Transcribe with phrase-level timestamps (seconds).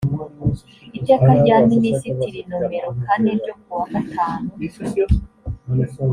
[0.97, 4.47] iteka rya minisitri nomero kane ryo ku wa gatanu